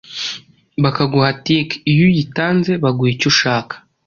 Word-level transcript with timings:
bakaguha 0.83 1.29
tick 1.45 1.69
iyo 1.91 2.03
uyitanze 2.09 2.71
baguha 2.83 3.11
icyo 3.13 3.27
ushaka, 3.33 3.75